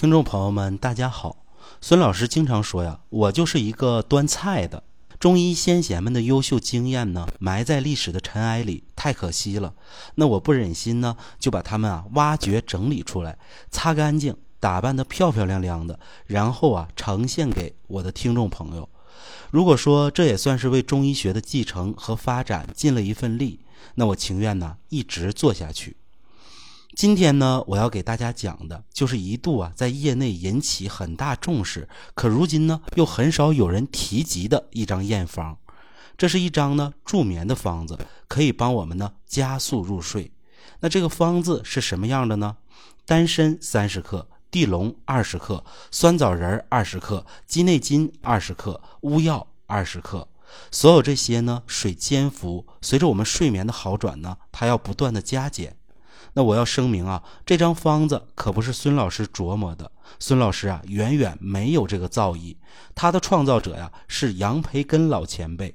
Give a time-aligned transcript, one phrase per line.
[0.00, 1.44] 听众朋友们，大家好。
[1.82, 4.82] 孙老师经常说呀，我就是一个端菜的。
[5.18, 9.74] 中医先贤们的优秀经验呢，埋在历史的尘埃里，太可惜了。
[10.14, 13.36] 那我不忍心呢，就把他们啊挖掘整理出来，
[13.70, 18.88] 擦干净，打扮得漂漂亮亮的，然后啊呈现给我的听众朋友。
[19.50, 23.60] 如果说这也算是为中医学的继承和发展尽了一份力，
[23.96, 25.98] 那我情愿呢一直做下去。
[26.96, 35.56] 今天呢，我要给大家讲的就是一度啊在业内引起很大重视，可如今呢又很少有人提及的一张验方。
[36.18, 40.32] 这是一张呢助眠的方子，可以帮我们呢加速入睡。
[40.80, 42.56] 那这个方子是什么样的呢？
[43.06, 50.26] 丹参三十克，地龙二十克，酸枣仁二十克，鸡内金二十克，乌药二十克。
[50.72, 55.76] 所有这些呢水煎服，随着我们睡眠的好转呢，它要不断的加减。
[56.32, 59.90] 那我要声明啊，这张方子可不是孙老师琢磨的。
[60.18, 62.56] 孙老师啊，远远没有这个造诣。
[62.94, 65.74] 他的创造者呀，是杨培根老前辈。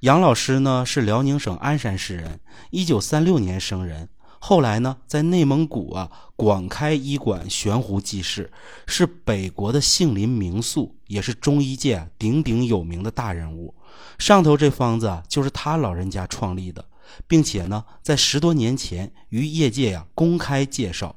[0.00, 2.40] 杨老师呢，是辽宁省鞍山市人，
[2.70, 4.08] 一九三六年生人。
[4.38, 8.50] 后来呢，在内蒙古啊，广开医馆，悬壶济世，
[8.86, 13.74] 是北国的杏林名宿，也是中医界鼎鼎有名的大人物。
[14.18, 16.82] 上头这方子啊，就是他老人家创立的。
[17.26, 21.16] 并且呢，在十多年前于业界呀公开介绍，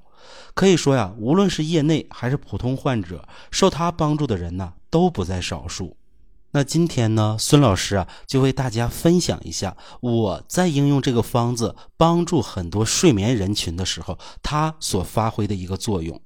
[0.53, 5.97] 可以说呀，无论是业内还是普通患者，受他帮助的人呢都不在少数。
[6.51, 16.21] 那今天呢，孙老师啊就为大家分享一下我在应用这个方子帮助很多睡眠人群的时候，他所发挥的一个作用。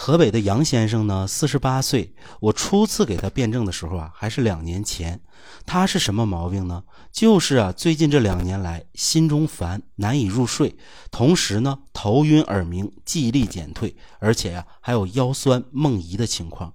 [0.00, 2.14] 河北的杨先生呢，四十八岁。
[2.38, 5.20] 我初次给他辩证的时候啊，还是两年前。
[5.66, 6.84] 他是什么毛病呢？
[7.10, 10.76] 就是啊，最近这两年来心中烦，难以入睡，
[11.10, 16.72] 同时呢，头晕耳鸣，记忆力减退，而且呀，还有腰酸梦遗的情况。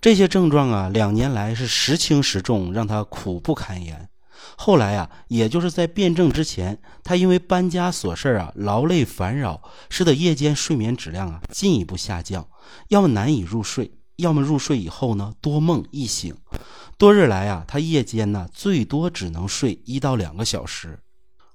[0.00, 4.08] 这些症状啊，两年来是时轻时重，让他苦不堪言。
[4.56, 12.48] 后来啊，也就是在辩证之前，他因为搬家琐事啊，劳累烦扰，使得夜间睡眠质量啊进一步下降，
[12.88, 16.34] 要么难以入睡，要么入睡以后呢多梦易醒。
[16.98, 21.00] 多日来啊，他夜间呢最多只能睡一到两个小时。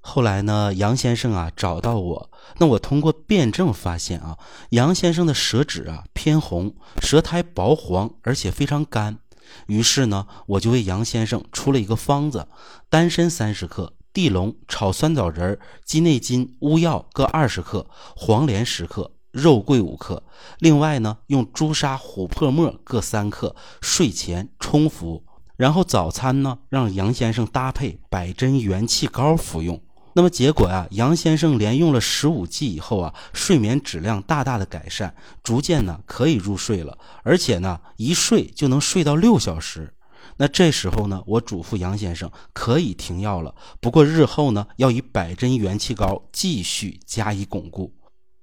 [0.01, 2.29] 后来呢，杨先生啊找到我，
[2.59, 4.37] 那我通过辩证发现啊，
[4.69, 9.19] 杨先生的舌质啊偏红，舌苔薄黄，而且非常干。
[9.67, 12.47] 于是呢，我就为杨先生出了一个方子：
[12.89, 20.23] 丹参三十克，地龙、炒酸枣仁、鸡内金、乌药各二十克，黄连十克，肉桂五克。
[20.59, 25.23] 另外呢，用朱砂、琥珀末各三克，睡前冲服。
[25.55, 29.81] 然后早餐呢，让杨先生搭配百针元气膏服用。
[30.17, 39.93] 那么结果呀，杨先生连用了十五剂以后啊，睡眠质量大大的改善，逐渐呢可以入睡了，而且呢一睡就能睡到六小时。
[40.37, 47.93] 那这时候呢，我嘱咐杨先生可以停药了，不过日后呢要以百针元气膏继续加以巩固。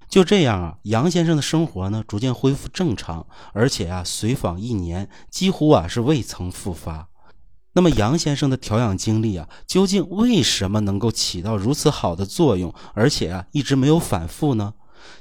[0.07, 7.09] 就这样啊，杨先生的生活呢逐渐恢复正常，而且啊随访一年，几乎啊是未曾复发。
[7.75, 14.73] 那么杨先生的调养经历啊，究竟为什么能够起到如此好的作用，而且啊一直没有反复呢？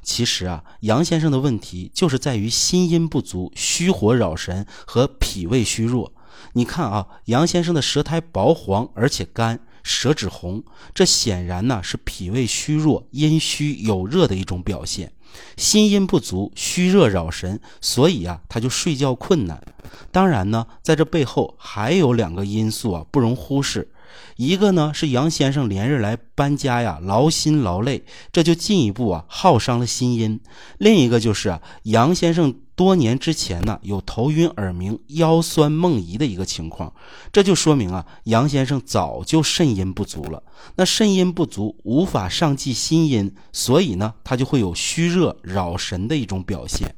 [0.03, 6.12] 其实啊，杨先生的问题就是在于心阴不足、虚火扰神和脾胃虚弱。
[6.53, 10.62] 你看啊，杨先生的舌苔薄黄而且干，舌质红，
[10.94, 15.12] 这显然呢是脾胃虚弱、阴虚有热的一种表现。
[15.56, 19.62] 心阴不足，虚热扰神，所以啊，他就睡觉困难。
[20.10, 23.88] 当然呢，在这背后还有两个因素啊，不容忽视。
[24.36, 30.41] 一个呢是杨先生连日来搬家呀，劳心劳累，这就进一步啊耗伤了心阴。
[30.78, 36.92] 另一个就是啊，杨先生多年之前呢有头晕耳鸣、腰酸梦遗的一个情况，
[37.32, 40.42] 这就说明啊，杨先生早就肾阴不足了。
[40.76, 46.94] 那肾阴不足，无法上济心阴，所以呢，他就会有虚热扰神的一种表现。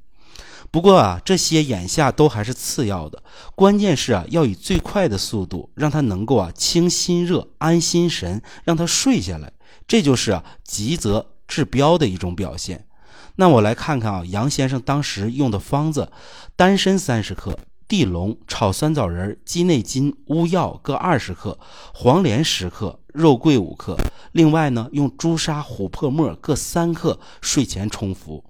[0.77, 3.23] 不过啊，这些眼下都还是次要的，
[3.55, 9.51] 关键是啊，要以最快的速度让他能够啊清心热、安心神，让他睡下来，
[9.89, 12.85] 这就是啊急则治标的一种表现。
[13.37, 16.13] 那我来看看啊，杨先生当时用的方子：
[16.57, 17.59] 丹参三十克，
[17.89, 21.59] 地龙、炒酸枣仁、鸡内金、乌药各二十克，
[21.95, 23.97] 黄连十克，肉桂五克。
[24.33, 28.45] 另外呢，用朱砂、琥珀末各三克，睡前冲服。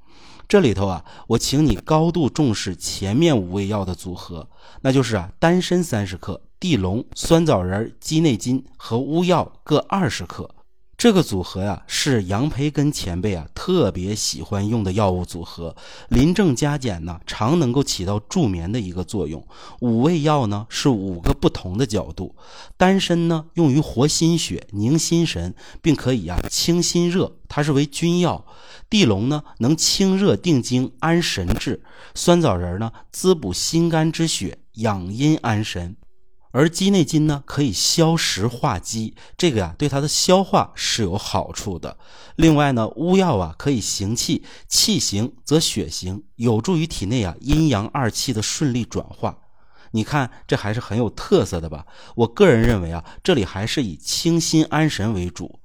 [0.49, 4.49] 这里头啊，我请你高度重视前面五味药的组合，
[4.83, 10.56] 那就是啊，丹参三十克，地龙、酸枣仁、鸡内金和乌药各二十克。
[10.99, 15.77] 这个组合呀，是杨培根前辈啊特别喜欢用的药物组合。
[16.09, 19.47] 临症加减呢，常能够起到助眠的一个作用。
[19.81, 22.35] 五味药呢，是五个不同的角度。
[22.79, 28.47] 丹参呢，用于活心血、宁心神，并可以呀清心热，它是为君药。
[28.89, 31.83] 地龙呢，能清热定惊、安神志。
[32.15, 35.95] 酸枣仁呢，滋补心肝之血，养阴安神。
[36.53, 41.99] 而鸡内金呢，可以消食化积，这个呀对它的消化是有好处的。
[42.37, 49.39] 另外呢，乌药啊可以行气，气行则血行，有助于体内啊阴阳二气的顺利转化。
[49.93, 51.87] 你看，这还是很有特色的吧？
[52.15, 55.61] 我个人认为啊，这里还是以清心安神为主。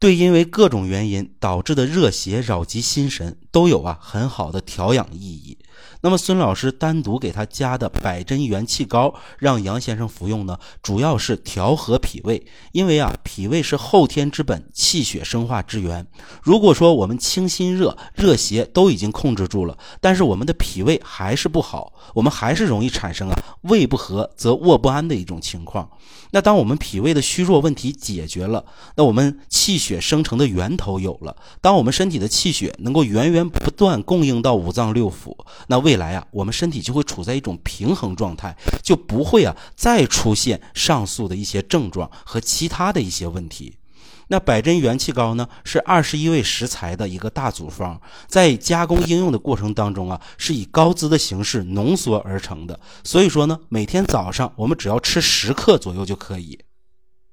[0.00, 5.58] 对，因为各种原因导致的热邪扰及心神，都有啊很好的调养意义。
[6.00, 12.46] 那么孙老师单独给他加的百针元气膏，让杨先生服用呢，主要是调和脾胃。
[12.72, 16.06] 因为啊，脾胃是后天之本，气血生化之源。
[16.42, 25.90] 如果说我们清心热、热邪都已经控制住了，但是我们的脾胃还是不好，我们还是容易产生啊胃不和则卧不安的一种情况。
[26.32, 28.64] 那当我们脾胃的虚弱问题解决了，
[28.96, 43.78] 那我们气血血生成的源头有了，当我们身体的气血能够源源不断供应到五脏六腑，那未来啊，我们身体就会处在一种平衡状态，就不会啊再出现上述的一些症状和其他的一些问题。
[44.28, 52.78] 那百针元气膏呢，是二十一味食材的一个大组方，在加工应用的过程当中啊，是以膏滋的形式浓缩而成的。
[53.02, 56.60] 所以说呢，每天早上我们只要吃十克左右就可以。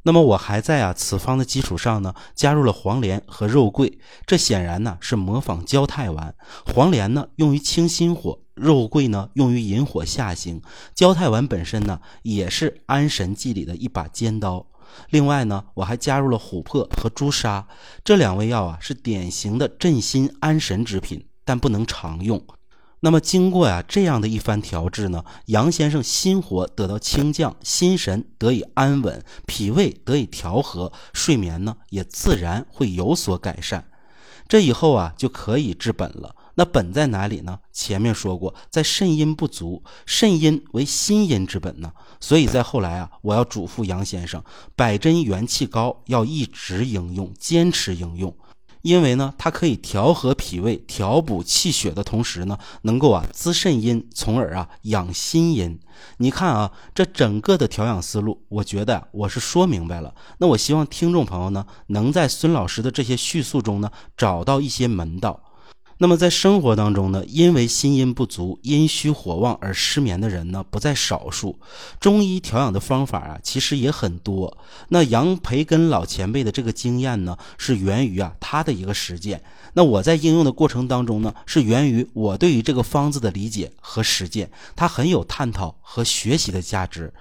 [0.07, 6.33] 那么我还在啊此方的基础上呢，加入了黄连和肉桂，这显然呢是模仿焦太丸。
[6.74, 10.62] 黄连呢用于清心火，肉桂呢用于引火下行，
[10.95, 14.65] 焦太丸本身呢也是安神剂里的一把尖刀。
[15.09, 17.68] 另外呢，我还加入了琥珀和朱砂，
[18.06, 22.42] 这两味药啊是典型的镇心安神之品，但不能常用。
[22.99, 33.88] 那么经过呀这样的一番调制呢，杨先生心火得到清降，心神得以安稳，脾胃得以调和，睡眠呢也自然会有所改善。
[34.47, 36.35] 这以后啊就可以治本了。
[36.55, 37.59] 那本在哪里呢？
[37.71, 41.91] 前面说过，在肾阴不足，肾阴为心阴之本呢。
[42.19, 44.44] 所以在后来啊，我要嘱咐杨先生，
[44.75, 48.35] 百针元气膏要一直应用，坚持应用。
[48.87, 55.77] 因为呢，它可以调和脾胃、调补气血的同时呢，能够啊滋肾阴，从而啊养心阴。
[56.19, 60.15] 你看啊，这整个的调养思路，我觉得我是说明白了。
[60.37, 65.43] 那我希望听众朋友呢，能在孙老师的这些叙述中呢，找到一些门道。
[65.99, 71.59] 那么在生活当中呢，因为心阴不足、阴虚火旺而失眠的人呢，不在少数。
[71.99, 74.57] 中医调养的方法啊，其实也很多。
[74.89, 79.41] 那杨培根老前辈的这个经验呢，是源于啊他的一个实践。
[79.73, 87.11] 那我在应用的过程当中呢，是源于我对于这个方子的理解和实践，它很有探讨和学习的价值。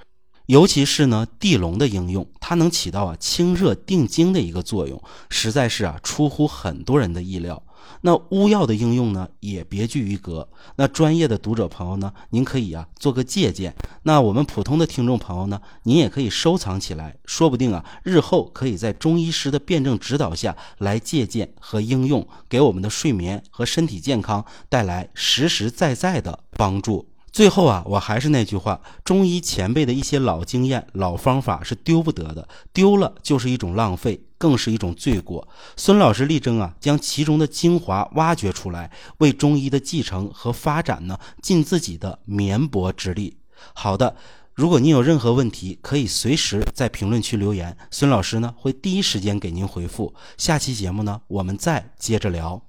[0.44, 7.62] 尤其是呢，地龙的应用，它能起到啊清热定惊的一个作用，实在是啊出乎很多人的意料。
[8.02, 10.49] 那乌药的应用呢，也别具一格。
[10.76, 13.75] 那专业的读者朋友呢，您可以啊做个借鉴。
[14.02, 27.08] 那我们普通的听众朋友呢，您也可以收藏起来，说不定啊日后可以在中医师的辩证指导下来借鉴和应用，给我们的睡眠和身体健康带来实实在在的帮助。
[27.37, 35.47] 最后啊，我还是那句话，中医前辈的一些老经验、老方法是丢不得的，丢了就是一种浪费，更是一种罪过。
[35.76, 43.37] 孙老师力争啊，将其中的精华挖掘出来，为中医的继承和发展呢，尽自己的绵薄之力。
[43.75, 44.16] 好的，
[44.55, 50.14] 如果您有任何问题，可以随时在评论区留言，孙老师呢会第一时间给您回复。
[50.38, 52.62] 下期节目呢，我们再接着聊。